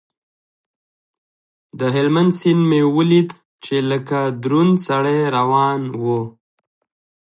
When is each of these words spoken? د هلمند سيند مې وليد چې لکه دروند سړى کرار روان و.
د 1.79 1.81
هلمند 1.95 2.31
سيند 2.39 2.63
مې 2.69 2.81
وليد 2.95 3.29
چې 3.63 3.75
لکه 3.91 4.19
دروند 4.43 4.73
سړى 4.87 5.17
کرار 5.23 5.31
روان 5.37 5.81
و. 6.01 6.05